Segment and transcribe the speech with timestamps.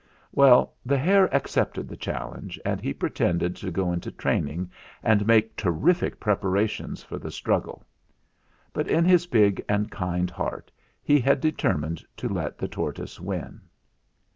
[0.31, 4.71] "Well, the hare accepted the challenge, and he pretended to go into training
[5.03, 7.83] and make ter rific preparations for the struggle;
[8.73, 10.71] but in his big and kind heart
[11.03, 13.61] he had determined to let the tortoise win